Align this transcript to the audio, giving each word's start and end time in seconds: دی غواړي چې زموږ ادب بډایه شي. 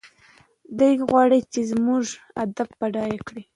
دی 0.79 0.91
غواړي 1.09 1.39
چې 1.51 1.59
زموږ 1.71 2.03
ادب 2.43 2.69
بډایه 2.79 3.19
شي. 3.27 3.41